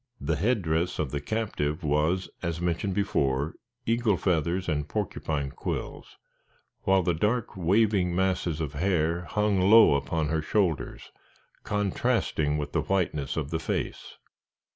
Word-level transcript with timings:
The 0.19 0.35
headdress 0.37 0.97
of 0.97 1.11
the 1.11 1.21
captive 1.21 1.83
was, 1.83 2.27
as 2.41 2.59
mentioned 2.59 2.95
before, 2.95 3.53
eagle 3.85 4.17
feathers 4.17 4.67
and 4.67 4.89
porcupine 4.89 5.51
quills, 5.51 6.17
while 6.81 7.03
the 7.03 7.13
dark, 7.13 7.55
waving 7.55 8.15
masses 8.15 8.59
of 8.61 8.73
hair 8.73 9.25
hung 9.25 9.61
low 9.69 9.93
upon 9.93 10.29
the 10.29 10.41
shoulders, 10.41 11.11
contrasting 11.63 12.57
with 12.57 12.71
the 12.71 12.81
whiteness 12.81 13.37
of 13.37 13.51
the 13.51 13.59
face. 13.59 14.17